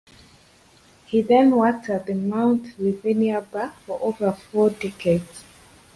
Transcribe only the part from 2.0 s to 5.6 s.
the Mount Lavinia bar for over four decades.